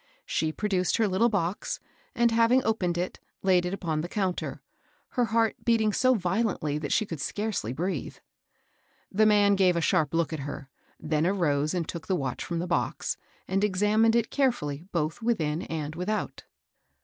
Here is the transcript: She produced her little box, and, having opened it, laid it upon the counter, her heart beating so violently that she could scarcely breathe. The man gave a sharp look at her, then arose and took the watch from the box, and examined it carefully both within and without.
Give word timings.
She 0.25 0.51
produced 0.51 0.97
her 0.97 1.07
little 1.07 1.29
box, 1.29 1.79
and, 2.15 2.31
having 2.31 2.65
opened 2.65 2.97
it, 2.97 3.19
laid 3.43 3.67
it 3.67 3.73
upon 3.75 4.01
the 4.01 4.09
counter, 4.09 4.59
her 5.09 5.25
heart 5.25 5.55
beating 5.63 5.93
so 5.93 6.15
violently 6.15 6.79
that 6.79 6.91
she 6.91 7.05
could 7.05 7.21
scarcely 7.21 7.71
breathe. 7.71 8.15
The 9.11 9.27
man 9.27 9.53
gave 9.55 9.75
a 9.75 9.79
sharp 9.81 10.15
look 10.15 10.33
at 10.33 10.39
her, 10.39 10.69
then 10.99 11.27
arose 11.27 11.75
and 11.75 11.87
took 11.87 12.07
the 12.07 12.15
watch 12.15 12.43
from 12.43 12.57
the 12.57 12.65
box, 12.65 13.15
and 13.47 13.63
examined 13.63 14.15
it 14.15 14.31
carefully 14.31 14.85
both 14.91 15.21
within 15.21 15.61
and 15.61 15.93
without. 15.93 16.45